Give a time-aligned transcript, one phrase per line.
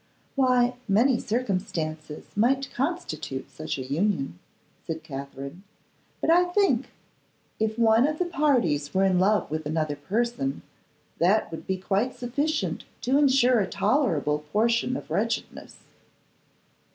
[0.33, 4.39] 'Why, many circumstances might constitute such an union,'
[4.83, 5.61] said Katherine;
[6.19, 6.89] 'but I think
[7.59, 10.63] if one of the parties were in love with another person,
[11.19, 15.77] that would be quite sufficient to ensure a tolerable portion of wretchedness.